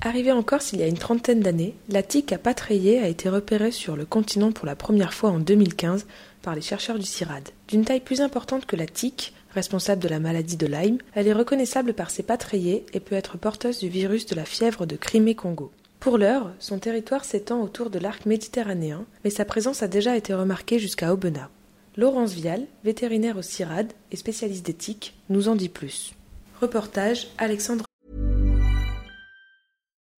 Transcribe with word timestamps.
Arrivée 0.00 0.30
en 0.30 0.44
Corse 0.44 0.72
il 0.72 0.78
y 0.78 0.84
a 0.84 0.86
une 0.86 0.96
trentaine 0.96 1.40
d'années, 1.40 1.74
la 1.88 2.04
tique 2.04 2.32
à 2.32 2.38
pattes 2.38 2.60
rayées 2.60 3.00
a 3.00 3.08
été 3.08 3.28
repérée 3.28 3.72
sur 3.72 3.96
le 3.96 4.04
continent 4.04 4.52
pour 4.52 4.64
la 4.64 4.76
première 4.76 5.12
fois 5.12 5.30
en 5.30 5.40
2015 5.40 6.06
par 6.40 6.54
les 6.54 6.60
chercheurs 6.60 7.00
du 7.00 7.04
CIRAD. 7.04 7.48
D'une 7.66 7.84
taille 7.84 7.98
plus 7.98 8.20
importante 8.20 8.64
que 8.64 8.76
la 8.76 8.86
tique, 8.86 9.34
responsable 9.54 10.00
de 10.00 10.06
la 10.06 10.20
maladie 10.20 10.56
de 10.56 10.68
Lyme, 10.68 10.98
elle 11.14 11.26
est 11.26 11.32
reconnaissable 11.32 11.94
par 11.94 12.10
ses 12.10 12.22
pattes 12.22 12.44
rayées 12.44 12.86
et 12.92 13.00
peut 13.00 13.16
être 13.16 13.38
porteuse 13.38 13.80
du 13.80 13.88
virus 13.88 14.26
de 14.26 14.36
la 14.36 14.44
fièvre 14.44 14.86
de 14.86 14.94
Crimée-Congo. 14.94 15.72
Pour 15.98 16.16
l'heure, 16.16 16.52
son 16.60 16.78
territoire 16.78 17.24
s'étend 17.24 17.60
autour 17.60 17.90
de 17.90 17.98
l'arc 17.98 18.24
méditerranéen, 18.24 19.04
mais 19.24 19.30
sa 19.30 19.44
présence 19.44 19.82
a 19.82 19.88
déjà 19.88 20.16
été 20.16 20.32
remarquée 20.32 20.78
jusqu'à 20.78 21.12
Aubenas. 21.12 21.48
Laurence 21.96 22.34
Vial, 22.34 22.66
vétérinaire 22.84 23.36
au 23.36 23.42
CIRAD 23.42 23.92
et 24.12 24.16
spécialiste 24.16 24.64
d'éthique, 24.64 25.16
nous 25.28 25.48
en 25.48 25.56
dit 25.56 25.68
plus. 25.68 26.12
Reportage 26.60 27.26
Alexandre 27.36 27.87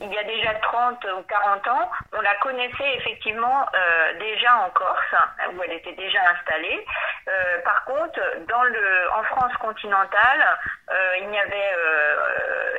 Il 0.00 0.12
y 0.12 0.18
a 0.18 0.24
déjà 0.24 0.54
30 0.54 1.04
ou 1.18 1.22
40 1.28 1.68
ans, 1.68 1.90
on 2.12 2.20
la 2.20 2.34
connaissait 2.36 2.94
effectivement 2.96 3.66
euh, 3.74 4.18
déjà 4.18 4.56
en 4.56 4.70
Corse, 4.70 5.14
où 5.52 5.62
elle 5.62 5.72
était 5.72 5.92
déjà 5.92 6.20
installée. 6.30 6.86
Euh, 7.28 7.58
par 7.62 7.84
contre, 7.84 8.20
dans 8.48 8.62
le, 8.62 9.12
en 9.12 9.22
France 9.24 9.52
continentale, 9.60 10.58
euh, 10.90 11.16
il 11.20 11.28
n'y 11.28 11.38
avait, 11.38 11.74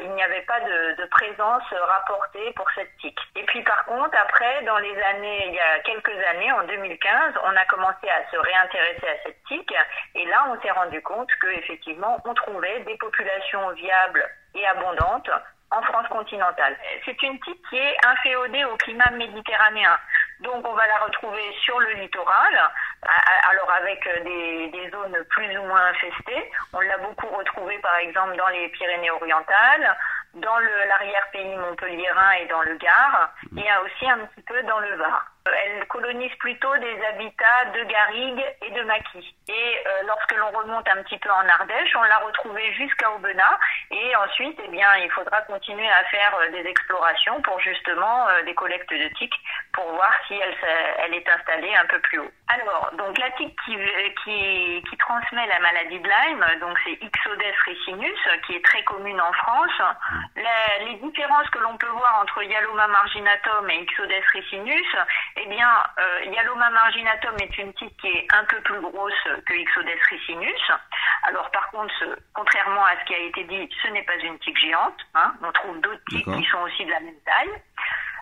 il 0.02 0.24
avait 0.24 0.42
pas 0.42 0.60
de, 0.60 1.02
de 1.02 1.06
présence 1.10 1.64
rapportée 1.72 2.52
pour 2.56 2.66
cette 2.76 2.96
tique. 2.98 3.20
Et 3.36 3.44
puis 3.44 3.62
par 3.64 3.86
contre, 3.86 4.18
après, 4.22 4.64
dans 4.64 4.78
les 4.80 5.02
années, 5.04 5.48
il 5.48 5.54
y 5.54 5.60
a 5.60 5.80
quelques 5.80 6.18
années, 6.30 6.52
en 6.52 6.64
2015, 6.64 7.34
on 7.44 7.56
a 7.56 7.66
commencé 7.66 8.10
à 8.10 8.32
se 8.32 8.38
réintéresser 8.38 9.08
à 9.08 9.24
cette 9.24 9.44
tique, 9.48 9.74
et 10.16 10.26
là, 10.26 10.48
on 10.50 10.62
s'est 10.62 10.72
rendu 10.72 11.02
compte 11.02 11.30
que 11.40 11.48
effectivement, 11.48 12.20
on 12.26 12.34
trouvait 12.34 12.80
des 12.82 12.98
populations 12.98 13.70
viables 13.72 14.26
et 14.56 14.66
abondantes 14.68 15.30
en 15.72 15.82
France 15.84 16.08
continentale. 16.08 16.78
C'est 17.06 17.22
une 17.22 17.40
tique 17.42 17.62
qui 17.70 17.78
est 17.78 17.98
inféodée 18.06 18.66
au 18.66 18.76
climat 18.78 19.12
méditerranéen. 19.12 19.98
Donc 20.40 20.66
on 20.66 20.74
va 20.74 20.88
la 20.88 20.98
retrouver 21.00 21.54
sur 21.64 21.80
le 21.80 21.92
littoral, 21.94 22.72
alors 23.50 23.72
avec 23.72 24.08
euh, 24.08 24.24
des, 24.24 24.68
des 24.70 24.90
zones 24.90 25.18
plus 25.30 25.58
ou 25.58 25.64
moins 25.64 25.86
infestées. 25.88 26.52
On 26.72 26.80
l'a 26.80 26.98
beaucoup 27.00 27.28
retrouvée 27.28 27.78
par 27.80 27.96
exemple 27.98 28.38
dans 28.38 28.48
les 28.48 28.70
Pyrénées-Orientales, 28.70 29.98
dans 30.36 30.58
l'arrière-pays 30.60 31.58
montpelliérain 31.58 32.32
et 32.42 32.46
dans 32.46 32.62
le 32.62 32.76
Gard, 32.76 33.30
et 33.58 33.72
euh, 33.72 33.84
aussi 33.84 34.10
un 34.10 34.20
petit 34.20 34.42
peu 34.44 34.64
dans 34.64 34.80
le 34.80 34.96
Var. 34.96 35.26
Elle 35.46 35.88
colonise 35.88 36.34
plutôt 36.36 36.76
des 36.78 37.06
habitats 37.06 37.66
de 37.74 37.84
garrigues 37.84 38.46
et 38.62 38.72
de 38.72 38.82
maquis. 38.84 39.36
Et 39.48 39.78
euh, 39.88 40.04
lorsque 40.06 40.36
l'on 40.36 40.52
remonte 40.52 40.88
un 40.90 41.02
petit 41.04 41.18
peu 41.18 41.30
en 41.32 41.48
Ardèche, 41.48 41.96
on 41.96 42.04
l'a 42.04 42.20
retrouvée 42.20 42.72
jusqu'à 42.74 43.10
Aubenas. 43.12 43.58
Et 43.90 44.16
ensuite, 44.16 44.60
eh 44.64 44.68
bien, 44.68 44.96
il 44.98 45.10
faudra 45.12 45.42
continuer 45.44 45.90
à 45.90 46.04
faire 46.06 46.36
euh, 46.36 46.52
des 46.52 46.70
explorations 46.70 47.42
pour 47.42 47.60
justement 47.62 48.28
euh, 48.28 48.44
des 48.44 48.54
collectes 48.54 48.92
de 48.92 49.08
tiques 49.18 49.40
pour 49.74 49.92
voir 49.94 50.12
si 50.28 50.36
elle, 50.36 51.14
est 51.14 51.30
installée 51.30 51.76
un 51.76 51.86
peu 51.86 52.00
plus 52.00 52.20
haut. 52.20 52.32
Alors, 52.50 52.92
donc 52.98 53.18
la 53.18 53.32
tique 53.32 53.58
qui, 53.66 54.98
transmet 55.00 55.48
la 55.48 55.60
maladie 55.60 56.00
de 56.00 56.08
Lyme, 56.08 56.46
donc 56.60 56.78
c'est 56.84 56.92
Ixodes 56.92 57.42
ricinus, 57.66 58.20
qui 58.46 58.56
est 58.56 58.66
très 58.66 58.84
commune 58.84 59.20
en 59.20 59.32
France. 59.34 59.82
Les 60.36 60.96
différences 60.96 61.50
que 61.50 61.60
l'on 61.60 61.78
peut 61.78 61.88
voir 61.88 62.20
entre 62.22 62.44
Yaloma 62.44 62.88
marginatum 62.88 63.70
et 63.70 63.82
Ixodes 63.82 64.12
ricinus, 64.34 64.96
eh 65.42 65.46
bien, 65.48 65.70
euh, 66.00 66.24
Yaloma 66.26 66.70
marginatum 66.70 67.36
est 67.42 67.58
une 67.58 67.74
tique 67.74 67.96
qui 68.02 68.08
est 68.08 68.28
un 68.34 68.44
peu 68.46 68.60
plus 68.62 68.80
grosse 68.82 69.24
que 69.46 69.54
Ixodes 69.54 69.88
ricinus. 70.10 70.72
Alors 71.24 71.50
par 71.52 71.70
contre, 71.72 71.94
ce- 72.00 72.18
contrairement 72.34 72.86
à 72.86 73.00
ce 73.00 73.06
qui 73.06 73.16
a 73.16 73.20
été 73.20 73.44
dit, 73.46 73.70
ce 73.82 73.88
n'est 73.90 74.04
pas 74.04 74.16
une 74.18 74.38
tique 74.40 74.58
géante. 74.60 75.00
hein. 75.16 75.34
On 75.44 75.52
trouve 75.52 75.80
d'autres 75.82 76.02
tiques 76.10 76.26
qui 76.26 76.46
sont 76.50 76.60
aussi 76.62 76.86
de 76.86 76.92
la 76.92 77.00
même 77.00 77.20
taille. 77.26 77.62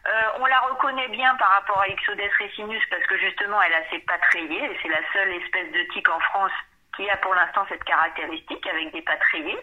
Euh, 0.07 0.21
on 0.39 0.45
la 0.45 0.59
reconnaît 0.61 1.09
bien 1.09 1.35
par 1.35 1.49
rapport 1.49 1.81
à 1.81 1.87
Ixodes 1.89 2.21
ricinus 2.39 2.81
parce 2.89 3.03
que 3.07 3.17
justement 3.17 3.61
elle 3.61 3.73
a 3.73 3.89
ses 3.89 3.99
pattes 3.99 4.23
rayées 4.31 4.79
c'est 4.81 4.87
la 4.89 5.01
seule 5.11 5.33
espèce 5.33 5.71
de 5.73 5.81
tique 5.93 6.07
en 6.07 6.19
France 6.21 6.51
qui 6.95 7.09
a 7.09 7.17
pour 7.17 7.35
l'instant 7.35 7.65
cette 7.69 7.83
caractéristique 7.83 8.65
avec 8.67 8.91
des 8.93 9.01
pattes 9.01 9.23
rayées. 9.31 9.59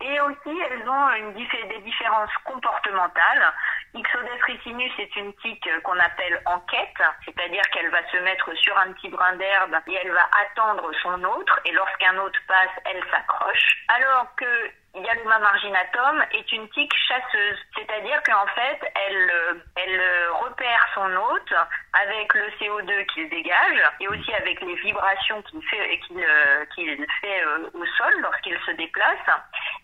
Et 0.00 0.20
aussi 0.20 0.60
elles 0.70 0.88
ont 0.88 1.10
une 1.16 1.32
des 1.34 1.78
différences 1.80 2.30
comportementales. 2.44 3.52
Ixodes 3.94 4.42
ricinus 4.46 4.90
est 4.98 5.14
une 5.14 5.32
tique 5.34 5.66
euh, 5.68 5.80
qu'on 5.82 5.98
appelle 6.00 6.42
en 6.46 6.58
quête, 6.60 7.02
c'est-à-dire 7.24 7.62
qu'elle 7.72 7.90
va 7.90 8.04
se 8.10 8.16
mettre 8.18 8.52
sur 8.56 8.76
un 8.76 8.92
petit 8.92 9.08
brin 9.08 9.36
d'herbe 9.36 9.76
et 9.86 9.94
elle 9.94 10.10
va 10.10 10.28
attendre 10.42 10.90
son 11.00 11.22
autre 11.22 11.60
et 11.64 11.70
lorsqu'un 11.70 12.18
autre 12.18 12.38
passe, 12.48 12.74
elle 12.86 13.00
s'accroche. 13.12 13.84
Alors 13.88 14.34
que 14.34 14.70
Yaloma 14.96 15.38
marginatum 15.38 16.24
est 16.32 16.50
une 16.50 16.68
tique 16.70 16.92
chasseuse, 17.06 17.58
c'est-à-dire 17.76 18.20
qu'en 18.24 18.46
fait, 18.48 18.80
elle, 19.06 19.30
euh, 19.30 19.54
elle 19.76 20.00
euh, 20.00 20.32
repère 20.42 20.88
son 20.94 21.14
hôte 21.14 21.54
avec 21.92 22.34
le 22.34 22.48
CO2 22.60 23.06
qu'il 23.06 23.28
dégage 23.28 23.80
et 24.00 24.08
aussi 24.08 24.34
avec 24.34 24.60
les 24.60 24.74
vibrations 24.74 25.40
qu'il 25.42 25.62
fait, 25.68 26.00
qu'il, 26.00 26.26
qu'il 26.74 27.06
fait 27.20 27.44
au 27.74 27.86
sol 27.96 28.12
lorsqu'il 28.22 28.58
se 28.66 28.72
déplace. 28.72 29.30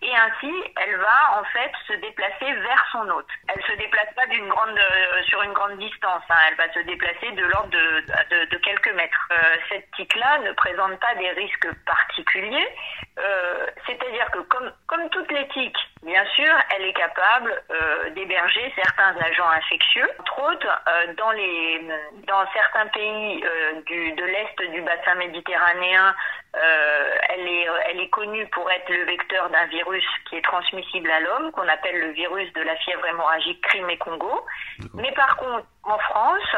Et 0.03 0.17
ainsi, 0.17 0.53
elle 0.77 0.97
va 0.97 1.39
en 1.39 1.45
fait 1.45 1.71
se 1.87 1.93
déplacer 1.93 2.53
vers 2.53 2.87
son 2.91 3.07
hôte. 3.11 3.29
Elle 3.49 3.63
se 3.65 3.73
déplace 3.73 4.09
pas 4.17 4.23
euh, 4.31 5.23
sur 5.25 5.43
une 5.43 5.53
grande 5.53 5.79
distance. 5.79 6.23
hein. 6.31 6.37
Elle 6.49 6.55
va 6.55 6.73
se 6.73 6.79
déplacer 6.81 7.33
de 7.33 7.45
l'ordre 7.45 7.71
de, 7.71 8.57
quelques 8.57 8.93
mètres. 8.95 9.29
Euh, 9.31 9.57
cette 9.69 9.91
tique-là 9.97 10.39
ne 10.39 10.53
présente 10.53 10.99
pas 11.01 11.15
des 11.17 11.31
risques 11.31 11.69
particuliers. 11.85 12.69
Euh, 13.19 13.67
c'est-à-dire 13.87 14.31
que 14.31 14.39
comme, 14.39 14.73
comme 14.87 15.09
toute 15.11 15.31
les 15.33 15.47
tiques, 15.49 15.79
bien 16.03 16.25
sûr, 16.35 16.55
elle 16.75 16.85
est 16.85 16.95
capable 16.95 17.63
d'héberger 18.15 18.73
certains 18.77 19.15
agents 19.21 19.49
infectieux. 19.51 20.09
Entre 20.21 20.43
autres, 20.43 20.83
dans, 21.17 22.53
certains 22.55 22.87
pays 22.87 23.45
du, 23.87 24.13
de 24.13 24.25
l'Est 24.25 24.71
du 24.73 24.81
bassin 24.81 25.15
méditerranéen, 25.17 26.15
elle, 26.55 27.47
est, 27.47 27.60
elle 28.01 28.07
est 28.07 28.11
connue 28.11 28.47
pour 28.49 28.71
être 28.71 28.89
le 28.89 29.05
vecteur 29.05 29.51
d'un 29.51 29.67
virus 29.67 30.05
qui 30.29 30.37
est 30.37 30.43
transmissible 30.43 31.11
à 31.11 31.21
l'homme, 31.21 31.53
qu'on 31.53 31.69
appelle 31.69 32.01
le 32.01 32.11
virus 32.13 32.53
de 32.55 32.63
la 32.63 32.77
fièvre 32.77 33.07
hémorragique 33.07 33.61
Crimée-Congo. 33.63 34.47
Mais 34.95 35.13
par 35.13 35.37
contre, 35.37 35.67
en 35.85 35.99
France, 35.99 36.57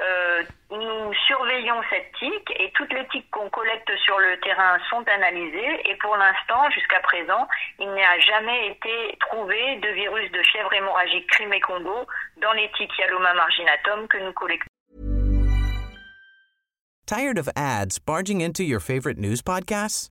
euh, 0.00 0.42
nous 0.70 1.12
surveillons 1.26 1.80
cette 1.90 2.12
tique 2.18 2.50
et 2.58 2.70
toutes 2.72 2.92
les 2.92 3.06
tiques 3.08 3.30
qu'on 3.30 3.50
collecte 3.50 3.90
sur 4.04 4.18
le 4.18 4.38
terrain 4.40 4.78
sont 4.90 5.04
analysées 5.08 5.90
et 5.90 5.96
pour 5.96 6.16
l'instant, 6.16 6.70
jusqu'à 6.70 7.00
présent, 7.00 7.48
il 7.78 7.88
n'a 7.92 8.18
jamais 8.20 8.68
été 8.68 9.18
trouvé 9.20 9.76
de 9.76 9.88
virus 9.88 10.30
de 10.32 10.42
fièvre 10.42 10.72
hémorragique 10.72 11.28
Crimée-Congo 11.30 12.06
dans 12.40 12.52
les 12.52 12.70
tiques 12.76 12.96
Yaloma 12.98 13.34
marginatum 13.34 14.08
que 14.08 14.18
nous 14.18 14.32
collectons. 14.32 14.66
Tired 17.06 17.38
of 17.38 17.48
ads 17.56 17.98
barging 17.98 18.42
into 18.42 18.62
your 18.62 18.80
favorite 18.80 19.18
news 19.18 19.40
podcasts? 19.40 20.10